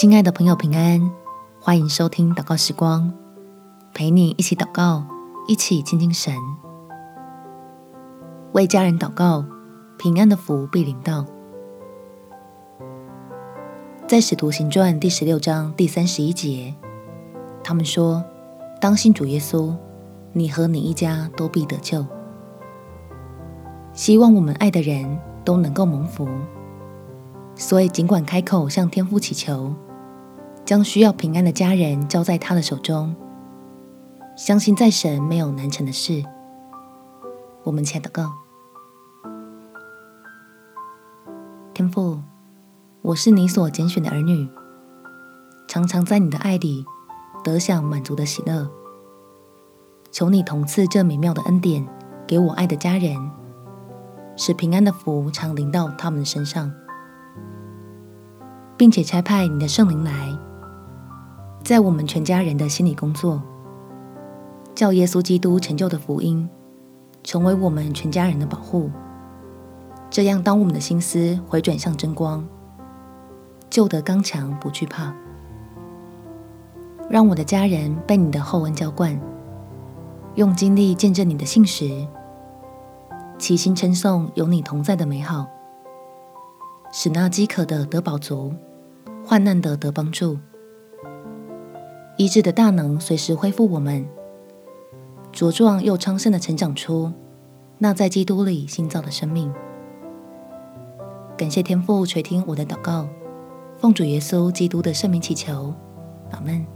[0.00, 1.10] 亲爱的朋友，平安，
[1.60, 3.12] 欢迎收听祷告时光，
[3.92, 5.04] 陪你一起祷告，
[5.48, 6.32] 一起亲近神，
[8.52, 9.44] 为家人祷告，
[9.98, 11.24] 平安的福必临到。
[14.06, 16.72] 在使徒行传第十六章第三十一节，
[17.64, 18.22] 他们说
[18.80, 19.74] ：“当信主耶稣，
[20.32, 22.06] 你和你一家都必得救。”
[23.92, 26.28] 希望我们爱的人都能够蒙福。
[27.56, 29.74] 所以，尽管开口向天父祈求，
[30.68, 33.16] 将需要平安的家人交在他的手中，
[34.36, 36.22] 相信在神没有难成的事。
[37.64, 38.30] 我们且祷告：
[41.72, 42.20] 天父，
[43.00, 44.46] 我是你所拣选的儿女，
[45.66, 46.84] 常常在你的爱里
[47.42, 48.68] 得享满足的喜乐。
[50.10, 51.88] 求你同赐这美妙的恩典
[52.26, 53.16] 给我爱的家人，
[54.36, 56.70] 使平安的福常临到他们身上。
[58.76, 60.38] 并且差派你的圣灵来，
[61.68, 63.42] 在我们全家人的心里工作，
[64.74, 66.48] 叫耶稣基督成就的福音
[67.22, 68.90] 成为我们全家人的保护。
[70.08, 72.42] 这样，当我们的心思回转向真光，
[73.68, 75.14] 就得刚强，不惧怕。
[77.10, 79.20] 让我的家人被你的厚恩浇灌，
[80.36, 82.08] 用经历见证你的信实，
[83.36, 85.46] 齐心称颂有你同在的美好，
[86.90, 88.54] 使那饥渴的得饱足。
[89.22, 90.38] 患难的得帮助，
[92.18, 94.04] 医治的大能随时恢复我们，
[95.32, 97.12] 茁壮又昌盛的成长出
[97.78, 99.52] 那在基督里新造的生命。
[101.36, 103.08] 感谢天父垂听我的祷告，
[103.76, 105.72] 奉主耶稣基督的圣名祈求，
[106.32, 106.66] 阿门。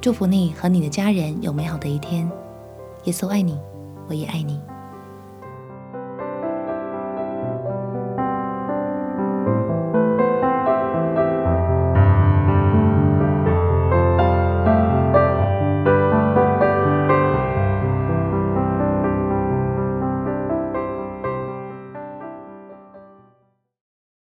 [0.00, 2.28] 祝福你和你的家人有美好的一天。
[3.04, 3.56] 耶稣爱你，
[4.08, 4.60] 我也爱你。